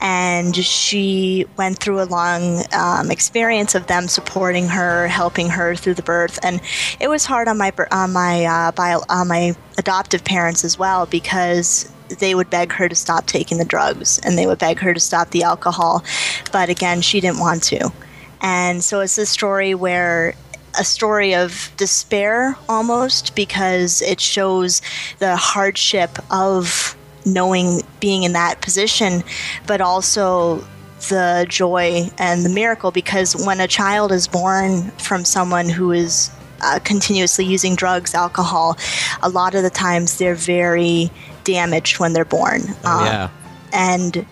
and 0.00 0.56
she 0.56 1.46
went 1.56 1.78
through 1.78 2.00
a 2.00 2.04
long 2.04 2.62
um, 2.72 3.10
experience 3.10 3.74
of 3.74 3.86
them 3.86 4.08
supporting 4.08 4.68
her, 4.68 5.08
helping 5.08 5.48
her 5.48 5.74
through 5.74 5.94
the 5.94 6.02
birth, 6.02 6.38
and 6.42 6.60
it 7.00 7.08
was 7.08 7.24
hard 7.24 7.48
on 7.48 7.58
my 7.58 7.72
on 7.90 8.12
my 8.12 8.44
uh, 8.44 8.72
bio, 8.72 9.00
on 9.08 9.28
my 9.28 9.54
adoptive 9.78 10.24
parents 10.24 10.64
as 10.64 10.78
well 10.78 11.06
because 11.06 11.90
they 12.18 12.34
would 12.34 12.50
beg 12.50 12.72
her 12.72 12.88
to 12.88 12.94
stop 12.94 13.26
taking 13.26 13.58
the 13.58 13.64
drugs 13.64 14.18
and 14.20 14.38
they 14.38 14.46
would 14.46 14.58
beg 14.58 14.78
her 14.78 14.94
to 14.94 15.00
stop 15.00 15.30
the 15.30 15.42
alcohol, 15.42 16.04
but 16.52 16.68
again, 16.68 17.00
she 17.00 17.20
didn't 17.20 17.40
want 17.40 17.62
to. 17.64 17.92
And 18.40 18.84
so 18.84 19.00
it's 19.00 19.18
a 19.18 19.26
story 19.26 19.74
where 19.74 20.34
a 20.78 20.84
story 20.84 21.34
of 21.34 21.72
despair 21.76 22.56
almost 22.68 23.34
because 23.34 24.02
it 24.02 24.20
shows 24.20 24.82
the 25.18 25.36
hardship 25.36 26.18
of 26.32 26.96
knowing 27.24 27.80
being 28.00 28.24
in 28.24 28.32
that 28.32 28.60
position, 28.60 29.22
but 29.66 29.80
also 29.80 30.64
the 31.08 31.46
joy 31.48 32.10
and 32.18 32.44
the 32.44 32.48
miracle 32.48 32.90
because 32.90 33.34
when 33.44 33.60
a 33.60 33.68
child 33.68 34.10
is 34.12 34.26
born 34.26 34.90
from 34.92 35.24
someone 35.24 35.68
who 35.68 35.92
is 35.92 36.30
uh, 36.62 36.78
continuously 36.84 37.44
using 37.44 37.74
drugs, 37.74 38.14
alcohol, 38.14 38.76
a 39.22 39.28
lot 39.28 39.54
of 39.54 39.62
the 39.62 39.70
times 39.70 40.18
they're 40.18 40.34
very 40.34 41.10
damaged 41.44 41.98
when 41.98 42.12
they're 42.12 42.24
born. 42.24 42.62
Oh, 42.84 43.04
yeah. 43.04 43.24
Um, 43.24 43.30
and 43.72 44.26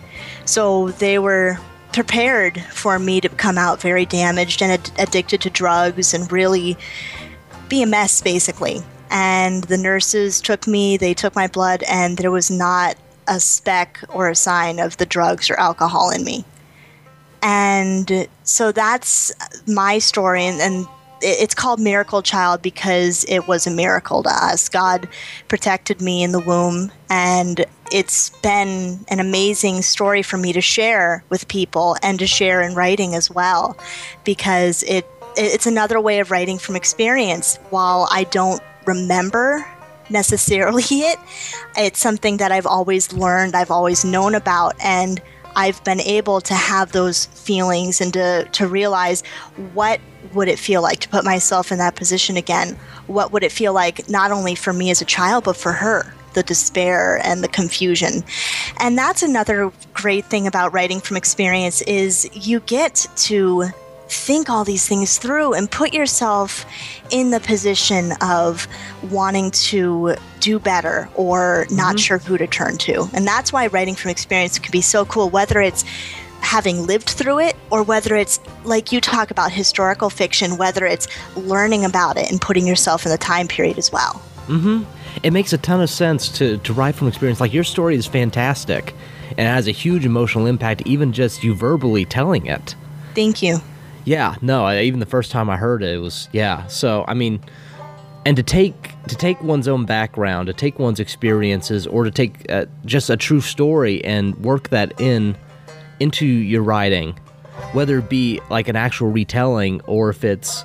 so 0.45 0.89
they 0.91 1.19
were 1.19 1.57
prepared 1.93 2.59
for 2.71 2.97
me 2.99 3.21
to 3.21 3.29
come 3.29 3.57
out 3.57 3.79
very 3.79 4.05
damaged 4.05 4.61
and 4.61 4.71
ad- 4.71 4.91
addicted 4.97 5.41
to 5.41 5.49
drugs 5.49 6.13
and 6.13 6.31
really 6.31 6.77
be 7.69 7.83
a 7.83 7.85
mess, 7.85 8.21
basically. 8.21 8.81
And 9.09 9.63
the 9.65 9.77
nurses 9.77 10.41
took 10.41 10.65
me, 10.67 10.97
they 10.97 11.13
took 11.13 11.35
my 11.35 11.47
blood, 11.47 11.83
and 11.83 12.17
there 12.17 12.31
was 12.31 12.49
not 12.49 12.97
a 13.27 13.39
speck 13.39 14.03
or 14.09 14.29
a 14.29 14.35
sign 14.35 14.79
of 14.79 14.97
the 14.97 15.05
drugs 15.05 15.49
or 15.49 15.59
alcohol 15.59 16.09
in 16.09 16.23
me. 16.23 16.43
And 17.41 18.27
so 18.43 18.71
that's 18.71 19.31
my 19.67 19.99
story. 19.99 20.45
And, 20.45 20.59
and 20.61 20.87
it's 21.23 21.55
called 21.55 21.79
Miracle 21.79 22.21
Child 22.21 22.61
because 22.61 23.25
it 23.27 23.47
was 23.47 23.65
a 23.65 23.71
miracle 23.71 24.23
to 24.23 24.29
us. 24.29 24.69
God 24.69 25.07
protected 25.47 26.01
me 26.01 26.23
in 26.23 26.31
the 26.31 26.39
womb, 26.39 26.91
and 27.09 27.65
it's 27.91 28.29
been 28.41 28.99
an 29.07 29.19
amazing 29.19 29.81
story 29.81 30.21
for 30.21 30.37
me 30.37 30.53
to 30.53 30.61
share 30.61 31.23
with 31.29 31.47
people 31.47 31.95
and 32.03 32.19
to 32.19 32.27
share 32.27 32.61
in 32.61 32.75
writing 32.75 33.15
as 33.15 33.31
well, 33.31 33.77
because 34.23 34.83
it 34.83 35.07
it's 35.35 35.65
another 35.65 35.99
way 35.99 36.19
of 36.19 36.29
writing 36.29 36.59
from 36.59 36.75
experience. 36.75 37.57
While 37.69 38.07
I 38.11 38.25
don't 38.25 38.61
remember 38.85 39.65
necessarily 40.09 40.83
it, 40.91 41.19
it's 41.77 41.99
something 41.99 42.37
that 42.37 42.51
I've 42.51 42.67
always 42.67 43.13
learned, 43.13 43.55
I've 43.55 43.71
always 43.71 44.03
known 44.05 44.35
about, 44.35 44.75
and 44.83 45.21
I've 45.55 45.83
been 45.83 45.99
able 46.01 46.41
to 46.41 46.53
have 46.53 46.91
those 46.91 47.25
feelings 47.25 48.01
and 48.01 48.13
to, 48.13 48.47
to 48.51 48.67
realize 48.67 49.23
what 49.73 49.99
would 50.33 50.47
it 50.47 50.59
feel 50.59 50.81
like 50.81 50.99
to 50.99 51.09
put 51.09 51.23
myself 51.23 51.71
in 51.71 51.77
that 51.79 51.95
position 51.95 52.37
again? 52.37 52.77
What 53.07 53.31
would 53.31 53.43
it 53.43 53.51
feel 53.51 53.73
like 53.73 54.09
not 54.09 54.31
only 54.31 54.55
for 54.55 54.73
me 54.73 54.89
as 54.89 55.01
a 55.01 55.05
child, 55.05 55.43
but 55.43 55.57
for 55.57 55.73
her? 55.73 56.13
The 56.33 56.43
despair 56.43 57.19
and 57.23 57.43
the 57.43 57.47
confusion. 57.47 58.23
And 58.79 58.97
that's 58.97 59.21
another 59.21 59.71
great 59.93 60.25
thing 60.25 60.47
about 60.47 60.73
writing 60.73 60.99
from 60.99 61.17
experience 61.17 61.81
is 61.83 62.27
you 62.33 62.59
get 62.61 63.05
to 63.17 63.65
think 64.07 64.49
all 64.49 64.63
these 64.63 64.87
things 64.87 65.17
through 65.17 65.53
and 65.53 65.69
put 65.69 65.93
yourself 65.93 66.65
in 67.11 67.31
the 67.31 67.39
position 67.39 68.13
of 68.21 68.67
wanting 69.09 69.51
to 69.51 70.15
do 70.39 70.59
better 70.59 71.09
or 71.15 71.65
not 71.71 71.99
sure 71.99 72.17
who 72.17 72.37
to 72.37 72.47
turn 72.47 72.77
to. 72.77 73.07
And 73.13 73.25
that's 73.25 73.51
why 73.51 73.67
writing 73.67 73.95
from 73.95 74.11
experience 74.11 74.59
can 74.59 74.71
be 74.71 74.81
so 74.81 75.05
cool, 75.05 75.29
whether 75.29 75.61
it's 75.61 75.83
having 76.41 76.85
lived 76.85 77.09
through 77.09 77.39
it 77.39 77.55
or 77.69 77.83
whether 77.83 78.15
it's 78.15 78.39
like 78.65 78.91
you 78.91 78.99
talk 78.99 79.31
about 79.31 79.51
historical 79.51 80.09
fiction, 80.09 80.57
whether 80.57 80.85
it's 80.85 81.07
learning 81.35 81.85
about 81.85 82.17
it 82.17 82.29
and 82.29 82.41
putting 82.41 82.67
yourself 82.67 83.05
in 83.05 83.11
the 83.11 83.17
time 83.17 83.47
period 83.47 83.77
as 83.77 83.91
well. 83.91 84.21
Mm-hmm. 84.47 84.83
It 85.23 85.31
makes 85.31 85.53
a 85.53 85.57
ton 85.57 85.79
of 85.79 85.89
sense 85.89 86.27
to, 86.37 86.57
to 86.57 86.73
write 86.73 86.95
from 86.95 87.07
experience. 87.07 87.39
Like 87.39 87.53
your 87.53 87.63
story 87.63 87.95
is 87.95 88.05
fantastic 88.05 88.93
and 89.29 89.39
it 89.39 89.51
has 89.51 89.67
a 89.67 89.71
huge 89.71 90.05
emotional 90.05 90.45
impact, 90.45 90.83
even 90.85 91.13
just 91.13 91.43
you 91.43 91.53
verbally 91.53 92.03
telling 92.03 92.45
it. 92.45 92.75
Thank 93.15 93.41
you. 93.41 93.59
Yeah, 94.05 94.35
no, 94.41 94.65
I, 94.65 94.81
even 94.81 94.99
the 94.99 95.05
first 95.05 95.31
time 95.31 95.49
I 95.49 95.57
heard 95.57 95.83
it, 95.83 95.95
it 95.95 95.99
was 95.99 96.29
yeah. 96.31 96.67
So 96.67 97.05
I 97.07 97.13
mean, 97.13 97.39
and 98.25 98.37
to 98.37 98.43
take 98.43 98.91
to 99.07 99.15
take 99.15 99.41
one's 99.41 99.67
own 99.67 99.85
background, 99.85 100.47
to 100.47 100.53
take 100.53 100.79
one's 100.79 100.99
experiences, 100.99 101.87
or 101.87 102.03
to 102.03 102.11
take 102.11 102.49
uh, 102.51 102.65
just 102.85 103.09
a 103.09 103.17
true 103.17 103.41
story 103.41 104.03
and 104.03 104.35
work 104.37 104.69
that 104.69 104.99
in 104.99 105.37
into 105.99 106.25
your 106.25 106.63
writing, 106.63 107.17
whether 107.71 107.99
it 107.99 108.09
be 108.09 108.41
like 108.49 108.67
an 108.67 108.75
actual 108.75 109.09
retelling 109.09 109.81
or 109.81 110.09
if 110.09 110.23
it's 110.23 110.63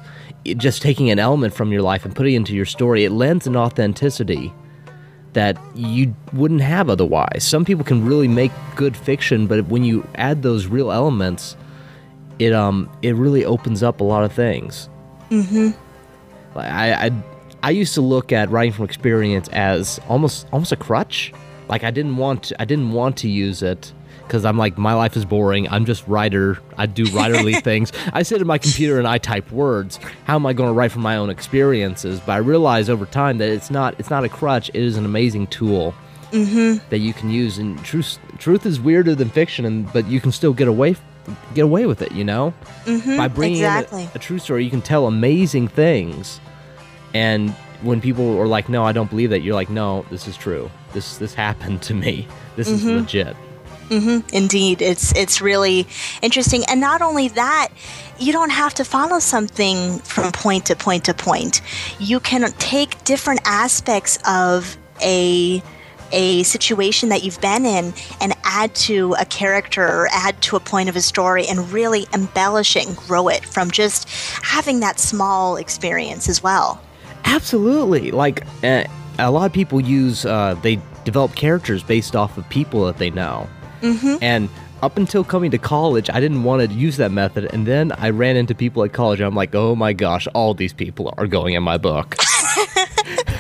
just 0.56 0.82
taking 0.82 1.10
an 1.10 1.18
element 1.18 1.54
from 1.54 1.72
your 1.72 1.82
life 1.82 2.04
and 2.04 2.14
putting 2.14 2.34
it 2.34 2.38
into 2.38 2.54
your 2.54 2.64
story, 2.64 3.04
it 3.04 3.10
lends 3.10 3.46
an 3.46 3.56
authenticity 3.56 4.52
that 5.34 5.58
you 5.74 6.14
wouldn't 6.32 6.62
have 6.62 6.88
otherwise. 6.88 7.44
Some 7.44 7.64
people 7.64 7.84
can 7.84 8.04
really 8.04 8.28
make 8.28 8.50
good 8.74 8.96
fiction, 8.96 9.46
but 9.46 9.66
when 9.66 9.84
you 9.84 10.06
add 10.14 10.42
those 10.42 10.66
real 10.66 10.90
elements, 10.90 11.56
it 12.38 12.52
um 12.52 12.90
it 13.02 13.14
really 13.14 13.44
opens 13.44 13.82
up 13.82 14.00
a 14.00 14.04
lot 14.04 14.24
of 14.24 14.32
things. 14.32 14.88
Mm-hmm. 15.30 15.70
Like 16.56 16.70
I, 16.72 17.06
I 17.06 17.10
I 17.62 17.70
used 17.70 17.94
to 17.94 18.00
look 18.00 18.32
at 18.32 18.50
writing 18.50 18.72
from 18.72 18.84
experience 18.84 19.48
as 19.48 20.00
almost 20.08 20.46
almost 20.52 20.72
a 20.72 20.76
crutch. 20.76 21.32
Like 21.68 21.84
I 21.84 21.90
didn't 21.90 22.16
want 22.16 22.44
to, 22.44 22.62
I 22.62 22.64
didn't 22.64 22.92
want 22.92 23.16
to 23.18 23.28
use 23.28 23.62
it 23.62 23.92
because 24.22 24.44
I'm 24.44 24.56
like 24.56 24.78
my 24.78 24.94
life 24.94 25.16
is 25.16 25.24
boring. 25.24 25.68
I'm 25.68 25.84
just 25.84 26.06
writer. 26.06 26.58
I 26.76 26.86
do 26.86 27.04
writerly 27.06 27.62
things. 27.62 27.92
I 28.12 28.22
sit 28.22 28.40
at 28.40 28.46
my 28.46 28.58
computer 28.58 28.98
and 28.98 29.08
I 29.08 29.18
type 29.18 29.50
words. 29.50 29.98
How 30.24 30.36
am 30.36 30.46
I 30.46 30.52
going 30.52 30.68
to 30.68 30.72
write 30.72 30.92
from 30.92 31.02
my 31.02 31.16
own 31.16 31.30
experiences? 31.30 32.20
But 32.20 32.32
I 32.32 32.36
realized 32.38 32.90
over 32.90 33.06
time 33.06 33.38
that 33.38 33.48
it's 33.48 33.70
not 33.70 33.98
it's 33.98 34.10
not 34.10 34.24
a 34.24 34.28
crutch. 34.28 34.68
It 34.70 34.76
is 34.76 34.96
an 34.96 35.04
amazing 35.04 35.48
tool 35.48 35.94
Mm-hmm. 36.30 36.86
that 36.90 36.98
you 36.98 37.14
can 37.14 37.30
use. 37.30 37.56
And 37.56 37.82
truth 37.82 38.18
truth 38.36 38.66
is 38.66 38.78
weirder 38.78 39.14
than 39.14 39.30
fiction, 39.30 39.64
and 39.64 39.90
but 39.94 40.06
you 40.06 40.20
can 40.20 40.30
still 40.30 40.52
get 40.52 40.68
away 40.68 40.94
get 41.54 41.62
away 41.64 41.86
with 41.86 42.02
it. 42.02 42.12
You 42.12 42.24
know, 42.24 42.54
Mm-hmm. 42.84 43.16
by 43.16 43.28
bringing 43.28 43.58
exactly. 43.58 44.02
in 44.04 44.08
a, 44.08 44.12
a 44.16 44.18
true 44.18 44.38
story, 44.38 44.64
you 44.64 44.70
can 44.70 44.82
tell 44.82 45.06
amazing 45.06 45.68
things. 45.68 46.40
And 47.14 47.50
when 47.82 48.00
people 48.00 48.38
are 48.40 48.46
like, 48.46 48.68
"No, 48.68 48.84
I 48.84 48.92
don't 48.92 49.10
believe 49.10 49.30
that," 49.30 49.42
you're 49.42 49.54
like, 49.54 49.70
"No, 49.70 50.04
this 50.10 50.26
is 50.28 50.36
true. 50.36 50.70
This 50.92 51.16
this 51.18 51.34
happened 51.34 51.82
to 51.82 51.94
me. 51.94 52.26
This 52.56 52.68
is 52.68 52.82
Mhm. 52.84 52.96
legit." 52.96 53.36
hmm 53.88 54.18
Indeed, 54.34 54.82
it's 54.82 55.12
it's 55.16 55.40
really 55.40 55.86
interesting, 56.20 56.62
and 56.68 56.78
not 56.80 57.00
only 57.00 57.28
that, 57.28 57.68
you 58.18 58.32
don't 58.32 58.50
have 58.50 58.74
to 58.74 58.84
follow 58.84 59.18
something 59.18 59.98
from 60.00 60.30
point 60.32 60.66
to 60.66 60.76
point 60.76 61.04
to 61.04 61.14
point. 61.14 61.62
You 61.98 62.20
can 62.20 62.52
take 62.58 63.02
different 63.04 63.40
aspects 63.46 64.18
of 64.26 64.76
a 65.02 65.62
a 66.12 66.42
situation 66.42 67.08
that 67.08 67.22
you've 67.22 67.40
been 67.40 67.64
in 67.64 67.92
and 68.20 68.34
add 68.44 68.74
to 68.74 69.14
a 69.18 69.24
character 69.24 69.82
or 69.82 70.08
add 70.12 70.40
to 70.42 70.56
a 70.56 70.60
point 70.60 70.88
of 70.88 70.96
a 70.96 71.00
story 71.00 71.46
and 71.46 71.70
really 71.70 72.06
embellish 72.12 72.76
it 72.76 72.86
and 72.86 72.96
grow 72.96 73.28
it 73.28 73.44
from 73.44 73.70
just 73.70 74.08
having 74.42 74.80
that 74.80 74.98
small 74.98 75.56
experience 75.56 76.28
as 76.28 76.42
well. 76.42 76.80
Absolutely. 77.24 78.10
Like 78.10 78.46
uh, 78.62 78.84
a 79.18 79.30
lot 79.30 79.46
of 79.46 79.52
people 79.52 79.80
use, 79.80 80.24
uh, 80.24 80.54
they 80.62 80.80
develop 81.04 81.34
characters 81.34 81.82
based 81.82 82.16
off 82.16 82.38
of 82.38 82.48
people 82.48 82.84
that 82.86 82.98
they 82.98 83.10
know. 83.10 83.48
Mm-hmm. 83.82 84.16
And 84.22 84.48
up 84.82 84.96
until 84.96 85.24
coming 85.24 85.50
to 85.50 85.58
college, 85.58 86.08
I 86.10 86.20
didn't 86.20 86.44
want 86.44 86.68
to 86.68 86.74
use 86.74 86.96
that 86.98 87.10
method. 87.10 87.48
And 87.52 87.66
then 87.66 87.92
I 87.92 88.10
ran 88.10 88.36
into 88.36 88.54
people 88.54 88.84
at 88.84 88.92
college. 88.92 89.20
And 89.20 89.26
I'm 89.26 89.34
like, 89.34 89.54
oh 89.54 89.74
my 89.74 89.92
gosh, 89.92 90.26
all 90.34 90.54
these 90.54 90.72
people 90.72 91.12
are 91.18 91.26
going 91.26 91.54
in 91.54 91.62
my 91.62 91.78
book. 91.78 92.16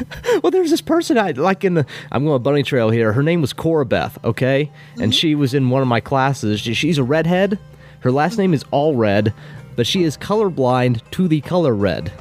well, 0.42 0.50
there's 0.50 0.70
this 0.70 0.80
person 0.80 1.18
I 1.18 1.32
like 1.32 1.64
in 1.64 1.74
the. 1.74 1.86
I'm 2.10 2.24
going 2.24 2.42
bunny 2.42 2.62
trail 2.62 2.90
here. 2.90 3.12
Her 3.12 3.22
name 3.22 3.40
was 3.40 3.52
Cora 3.52 3.84
Beth, 3.86 4.18
okay, 4.24 4.70
and 4.94 5.02
mm-hmm. 5.02 5.10
she 5.10 5.34
was 5.34 5.54
in 5.54 5.70
one 5.70 5.82
of 5.82 5.88
my 5.88 6.00
classes. 6.00 6.60
She- 6.60 6.74
She's 6.74 6.96
a 6.96 7.04
redhead. 7.04 7.58
Her 8.00 8.10
last 8.10 8.38
name 8.38 8.54
is 8.54 8.64
Allred, 8.64 9.34
but 9.76 9.86
she 9.86 10.04
is 10.04 10.16
colorblind 10.16 11.02
to 11.10 11.28
the 11.28 11.40
color 11.40 11.74
red. 11.74 12.12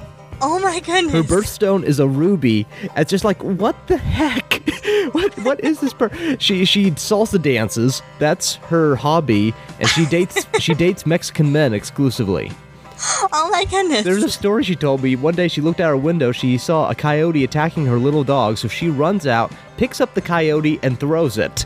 Oh 0.41 0.59
my 0.59 0.79
goodness. 0.79 1.13
Her 1.13 1.23
birthstone 1.23 1.83
is 1.83 1.99
a 1.99 2.07
ruby. 2.07 2.67
It's 2.95 3.09
just 3.09 3.23
like 3.23 3.41
what 3.43 3.75
the 3.87 3.97
heck? 3.97 4.61
what 5.13 5.37
what 5.39 5.63
is 5.63 5.79
this? 5.79 5.93
Per- 5.93 6.37
she 6.39 6.65
she 6.65 6.91
salsa 6.91 7.41
dances. 7.41 8.01
That's 8.19 8.55
her 8.55 8.95
hobby, 8.95 9.53
and 9.79 9.87
she 9.89 10.05
dates 10.05 10.45
she 10.59 10.73
dates 10.73 11.05
Mexican 11.05 11.51
men 11.51 11.73
exclusively. 11.73 12.51
Oh 12.99 13.49
my 13.51 13.65
goodness. 13.65 14.03
There's 14.03 14.23
a 14.23 14.29
story 14.29 14.63
she 14.63 14.75
told 14.75 15.03
me. 15.03 15.15
One 15.15 15.35
day 15.35 15.47
she 15.47 15.61
looked 15.61 15.79
out 15.79 15.89
her 15.89 15.97
window. 15.97 16.31
She 16.31 16.57
saw 16.57 16.89
a 16.89 16.95
coyote 16.95 17.43
attacking 17.43 17.85
her 17.85 17.97
little 17.97 18.23
dog, 18.23 18.57
so 18.57 18.67
she 18.67 18.89
runs 18.89 19.27
out, 19.27 19.51
picks 19.77 20.01
up 20.01 20.13
the 20.13 20.21
coyote, 20.21 20.79
and 20.81 20.99
throws 20.99 21.37
it. 21.37 21.65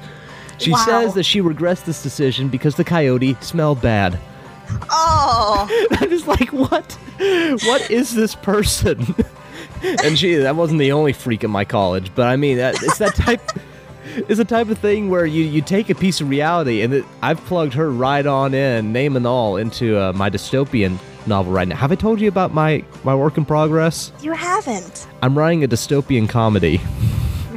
She 0.58 0.72
Wow. 0.72 0.86
says 0.86 1.14
that 1.16 1.24
she 1.24 1.42
regrets 1.42 1.82
this 1.82 2.04
decision 2.04 2.50
because 2.50 2.76
the 2.76 2.84
coyote 2.84 3.36
smelled 3.42 3.82
bad. 3.82 4.20
Oh, 4.90 5.68
I'm 5.92 6.10
just 6.10 6.28
like, 6.28 6.52
what? 6.54 6.92
What 7.64 7.90
is 7.90 8.14
this 8.14 8.36
person? 8.36 9.16
and 10.04 10.18
she, 10.18 10.36
that 10.36 10.56
wasn't 10.56 10.80
the 10.80 10.92
only 10.92 11.14
freak 11.14 11.44
at 11.44 11.50
my 11.50 11.66
college, 11.66 12.12
but 12.14 12.28
I 12.28 12.36
mean, 12.36 12.58
that, 12.58 12.76
it's 12.84 12.98
that 13.00 13.16
type. 13.16 13.42
It's 14.14 14.38
the 14.38 14.46
type 14.46 14.70
of 14.70 14.78
thing 14.78 15.10
where 15.10 15.26
you, 15.26 15.44
you 15.44 15.62
take 15.62 15.90
a 15.90 15.96
piece 15.96 16.20
of 16.20 16.28
reality, 16.30 16.82
and 16.82 16.94
it, 16.94 17.06
I've 17.22 17.40
plugged 17.46 17.74
her 17.76 17.90
right 17.90 18.26
on 18.26 18.54
in, 18.54 18.92
name 18.92 19.16
and 19.16 19.26
all, 19.26 19.56
into 19.58 19.98
uh, 19.98 20.12
my 20.14 20.30
dystopian 20.30 20.98
novel 21.28 21.54
right 21.54 21.68
now. 21.68 21.76
Have 21.76 21.92
I 21.92 21.96
told 21.96 22.20
you 22.22 22.28
about 22.28 22.54
my, 22.54 22.84
my 23.04 23.16
work 23.16 23.38
in 23.38 23.46
progress? 23.46 24.12
you 24.22 24.32
haven't. 24.34 25.08
I'm 25.22 25.38
writing 25.38 25.64
a 25.64 25.68
dystopian 25.68 26.28
comedy. 26.28 26.82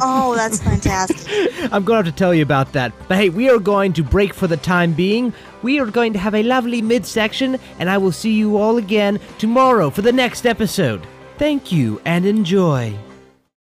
Oh, 0.00 0.34
that's 0.34 0.60
fantastic. 0.60 1.52
I'm 1.72 1.84
going 1.84 2.02
to 2.02 2.06
have 2.06 2.14
to 2.14 2.18
tell 2.18 2.34
you 2.34 2.42
about 2.42 2.72
that. 2.72 2.92
But 3.08 3.16
hey, 3.18 3.28
we 3.28 3.48
are 3.48 3.58
going 3.58 3.92
to 3.94 4.02
break 4.02 4.34
for 4.34 4.46
the 4.46 4.56
time 4.56 4.92
being. 4.92 5.32
We 5.62 5.78
are 5.78 5.86
going 5.86 6.12
to 6.14 6.18
have 6.18 6.34
a 6.34 6.42
lovely 6.42 6.82
midsection, 6.82 7.58
and 7.78 7.88
I 7.88 7.98
will 7.98 8.12
see 8.12 8.32
you 8.32 8.56
all 8.56 8.76
again 8.76 9.20
tomorrow 9.38 9.90
for 9.90 10.02
the 10.02 10.12
next 10.12 10.46
episode. 10.46 11.06
Thank 11.38 11.70
you 11.72 12.00
and 12.04 12.26
enjoy. 12.26 12.94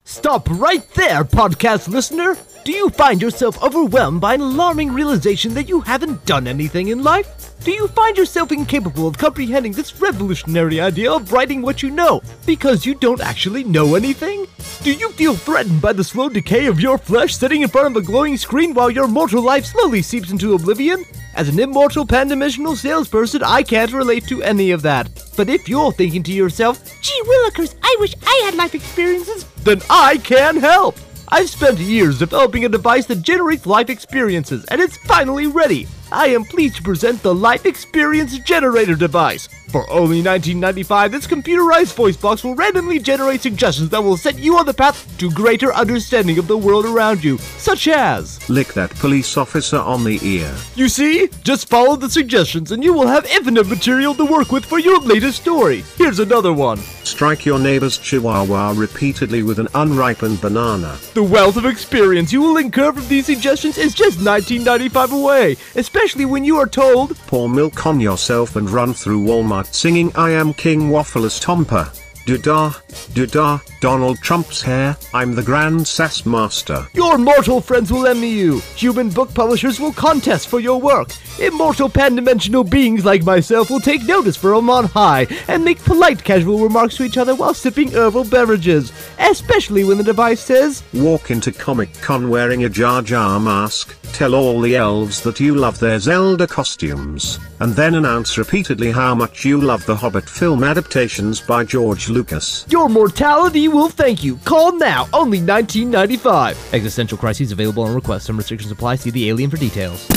Stop 0.03 0.49
right 0.49 0.89
there, 0.91 1.23
podcast 1.23 1.87
listener! 1.87 2.35
Do 2.63 2.71
you 2.71 2.89
find 2.89 3.21
yourself 3.21 3.61
overwhelmed 3.63 4.21
by 4.21 4.33
an 4.35 4.41
alarming 4.41 4.93
realization 4.93 5.53
that 5.55 5.69
you 5.69 5.81
haven't 5.81 6.25
done 6.25 6.47
anything 6.47 6.89
in 6.89 7.03
life? 7.03 7.40
Do 7.63 7.71
you 7.71 7.87
find 7.89 8.17
yourself 8.17 8.51
incapable 8.51 9.05
of 9.05 9.19
comprehending 9.19 9.73
this 9.73 10.01
revolutionary 10.01 10.81
idea 10.81 11.11
of 11.11 11.31
writing 11.31 11.61
what 11.61 11.83
you 11.83 11.91
know 11.91 12.23
because 12.43 12.87
you 12.87 12.95
don't 12.95 13.21
actually 13.21 13.63
know 13.63 13.93
anything? 13.93 14.47
Do 14.81 14.91
you 14.91 15.11
feel 15.11 15.35
threatened 15.35 15.79
by 15.79 15.93
the 15.93 16.03
slow 16.03 16.27
decay 16.27 16.65
of 16.65 16.79
your 16.79 16.97
flesh 16.97 17.35
sitting 17.35 17.61
in 17.61 17.69
front 17.69 17.95
of 17.95 18.01
a 18.01 18.03
glowing 18.03 18.35
screen 18.35 18.73
while 18.73 18.89
your 18.89 19.07
mortal 19.07 19.43
life 19.43 19.67
slowly 19.67 20.01
seeps 20.01 20.31
into 20.31 20.55
oblivion? 20.55 21.05
As 21.35 21.49
an 21.49 21.59
immortal 21.59 22.03
pan-dimensional 22.03 22.75
salesperson, 22.75 23.43
I 23.43 23.61
can't 23.61 23.93
relate 23.93 24.25
to 24.29 24.41
any 24.41 24.71
of 24.71 24.81
that. 24.81 25.11
But 25.37 25.47
if 25.47 25.69
you're 25.69 25.91
thinking 25.91 26.23
to 26.23 26.33
yourself, 26.33 26.83
gee 27.03 27.21
willikers, 27.25 27.75
I 27.83 27.95
wish 27.99 28.15
I 28.25 28.41
had 28.43 28.55
life 28.55 28.73
experiences, 28.73 29.45
then 29.63 29.83
I 29.87 30.17
can 30.17 30.57
help! 30.57 30.97
I've 31.33 31.49
spent 31.49 31.79
years 31.79 32.19
developing 32.19 32.65
a 32.65 32.69
device 32.69 33.05
that 33.05 33.21
generates 33.21 33.65
life 33.65 33.89
experiences, 33.89 34.65
and 34.65 34.81
it's 34.81 34.97
finally 34.97 35.47
ready. 35.47 35.87
I 36.11 36.27
am 36.27 36.43
pleased 36.43 36.75
to 36.75 36.83
present 36.83 37.23
the 37.23 37.33
Life 37.33 37.65
Experience 37.65 38.37
Generator 38.39 38.95
device. 38.95 39.47
For 39.69 39.89
only 39.89 40.21
$19.95, 40.21 41.09
this 41.09 41.27
computerized 41.27 41.93
voice 41.93 42.17
box 42.17 42.43
will 42.43 42.55
randomly 42.55 42.99
generate 42.99 43.39
suggestions 43.39 43.89
that 43.91 44.03
will 44.03 44.17
set 44.17 44.37
you 44.37 44.57
on 44.57 44.65
the 44.65 44.73
path 44.73 45.07
to 45.19 45.31
greater 45.31 45.73
understanding 45.73 46.37
of 46.37 46.47
the 46.49 46.57
world 46.57 46.85
around 46.85 47.23
you, 47.23 47.37
such 47.37 47.87
as 47.87 48.49
Lick 48.49 48.73
that 48.73 48.93
police 48.95 49.37
officer 49.37 49.77
on 49.77 50.03
the 50.03 50.19
ear. 50.23 50.53
you 50.75 50.89
see? 50.89 51.29
Just 51.43 51.69
follow 51.69 51.95
the 51.95 52.09
suggestions 52.09 52.73
and 52.73 52.83
you 52.83 52.91
will 52.91 53.07
have 53.07 53.25
infinite 53.27 53.67
material 53.67 54.13
to 54.15 54.25
work 54.25 54.51
with 54.51 54.65
for 54.65 54.79
your 54.79 54.99
latest 54.99 55.41
story. 55.41 55.85
Here's 55.95 56.19
another 56.19 56.51
one. 56.51 56.79
Strike 57.21 57.45
your 57.45 57.59
neighbor's 57.59 57.99
chihuahua 57.99 58.73
repeatedly 58.75 59.43
with 59.43 59.59
an 59.59 59.67
unripened 59.75 60.41
banana. 60.41 60.97
The 61.13 61.21
wealth 61.21 61.55
of 61.55 61.67
experience 61.67 62.33
you 62.33 62.41
will 62.41 62.57
incur 62.57 62.93
from 62.93 63.07
these 63.07 63.27
suggestions 63.27 63.77
is 63.77 63.93
just 63.93 64.17
$19.95 64.17 65.11
away, 65.21 65.55
especially 65.75 66.25
when 66.25 66.43
you 66.43 66.57
are 66.57 66.65
told, 66.65 67.15
Pour 67.27 67.47
milk 67.47 67.85
on 67.85 67.99
yourself 67.99 68.55
and 68.55 68.67
run 68.67 68.95
through 68.95 69.23
Walmart 69.23 69.71
singing 69.71 70.11
I 70.15 70.31
am 70.31 70.51
King 70.51 70.89
Waffle's 70.89 71.39
Tomper. 71.39 71.95
Do-da, 72.25 72.73
do-da, 73.13 73.59
Donald 73.79 74.19
Trump's 74.19 74.61
hair, 74.61 74.95
I'm 75.13 75.33
the 75.33 75.41
Grand 75.41 75.87
Sass 75.87 76.23
Master. 76.25 76.87
Your 76.93 77.17
mortal 77.17 77.59
friends 77.61 77.91
will 77.91 78.05
envy 78.05 78.27
you. 78.27 78.59
Human 78.75 79.09
book 79.09 79.33
publishers 79.33 79.79
will 79.79 79.91
contest 79.91 80.47
for 80.47 80.59
your 80.59 80.79
work. 80.79 81.09
Immortal 81.39 81.89
pan-dimensional 81.89 82.63
beings 82.63 83.03
like 83.03 83.23
myself 83.23 83.71
will 83.71 83.79
take 83.79 84.03
notice 84.03 84.37
from 84.37 84.69
on 84.69 84.85
high 84.85 85.25
and 85.47 85.65
make 85.65 85.83
polite 85.83 86.23
casual 86.23 86.59
remarks 86.59 86.95
to 86.97 87.03
each 87.03 87.17
other 87.17 87.33
while 87.33 87.55
sipping 87.55 87.91
herbal 87.91 88.25
beverages, 88.25 88.93
especially 89.17 89.83
when 89.83 89.97
the 89.97 90.03
device 90.03 90.41
says, 90.41 90.83
Walk 90.93 91.31
into 91.31 91.51
Comic 91.51 91.91
Con 92.01 92.29
wearing 92.29 92.65
a 92.65 92.69
Jar 92.69 93.01
Jar 93.01 93.39
mask, 93.39 93.97
tell 94.13 94.35
all 94.35 94.61
the 94.61 94.75
elves 94.75 95.21
that 95.21 95.39
you 95.39 95.55
love 95.55 95.79
their 95.79 95.97
Zelda 95.97 96.45
costumes, 96.45 97.39
and 97.61 97.73
then 97.75 97.95
announce 97.95 98.37
repeatedly 98.37 98.91
how 98.91 99.13
much 99.15 99.45
you 99.45 99.61
love 99.61 99.85
the 99.85 99.95
Hobbit 99.95 100.27
film 100.27 100.63
adaptations 100.63 101.39
by 101.39 101.63
George 101.63 102.09
Lucas. 102.09 102.65
Your 102.69 102.89
mortality 102.89 103.67
will 103.67 103.89
thank 103.89 104.23
you. 104.23 104.37
Call 104.37 104.77
now, 104.77 105.07
only 105.13 105.39
$19.95. 105.39 106.73
Existential 106.73 107.17
crises 107.17 107.51
available 107.51 107.83
on 107.83 107.93
request. 107.93 108.25
Some 108.25 108.37
restrictions 108.37 108.71
apply. 108.71 108.95
See 108.95 109.11
the 109.11 109.29
alien 109.29 109.49
for 109.49 109.57
details. 109.57 110.07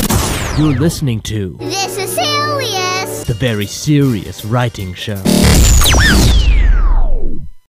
You're 0.59 0.79
listening 0.79 1.21
to 1.23 1.57
This 1.61 1.99
is 1.99 2.15
serious. 2.15 3.25
the 3.25 3.35
very 3.35 3.67
serious 3.67 4.45
writing 4.45 4.95
show. 4.95 5.23